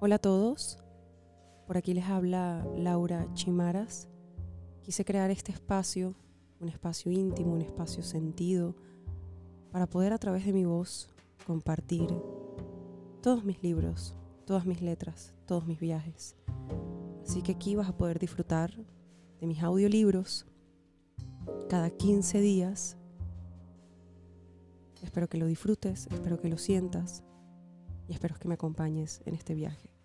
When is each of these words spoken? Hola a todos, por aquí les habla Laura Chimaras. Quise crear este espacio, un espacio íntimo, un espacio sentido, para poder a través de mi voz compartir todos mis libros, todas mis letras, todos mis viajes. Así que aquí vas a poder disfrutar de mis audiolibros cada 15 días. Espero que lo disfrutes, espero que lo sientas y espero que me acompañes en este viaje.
Hola 0.00 0.14
a 0.14 0.20
todos, 0.20 0.78
por 1.66 1.76
aquí 1.76 1.92
les 1.92 2.04
habla 2.04 2.64
Laura 2.76 3.26
Chimaras. 3.34 4.08
Quise 4.84 5.04
crear 5.04 5.28
este 5.32 5.50
espacio, 5.50 6.14
un 6.60 6.68
espacio 6.68 7.10
íntimo, 7.10 7.52
un 7.52 7.62
espacio 7.62 8.04
sentido, 8.04 8.76
para 9.72 9.88
poder 9.88 10.12
a 10.12 10.18
través 10.18 10.46
de 10.46 10.52
mi 10.52 10.64
voz 10.64 11.08
compartir 11.44 12.14
todos 13.20 13.44
mis 13.44 13.60
libros, 13.60 14.14
todas 14.46 14.66
mis 14.66 14.82
letras, 14.82 15.34
todos 15.46 15.66
mis 15.66 15.80
viajes. 15.80 16.36
Así 17.24 17.42
que 17.42 17.50
aquí 17.50 17.74
vas 17.74 17.88
a 17.88 17.96
poder 17.96 18.20
disfrutar 18.20 18.72
de 19.40 19.46
mis 19.48 19.60
audiolibros 19.64 20.46
cada 21.68 21.90
15 21.90 22.40
días. 22.40 22.96
Espero 25.02 25.28
que 25.28 25.38
lo 25.38 25.46
disfrutes, 25.46 26.06
espero 26.12 26.40
que 26.40 26.48
lo 26.48 26.56
sientas 26.56 27.24
y 28.08 28.12
espero 28.12 28.36
que 28.36 28.48
me 28.48 28.54
acompañes 28.54 29.22
en 29.26 29.34
este 29.34 29.54
viaje. 29.54 29.97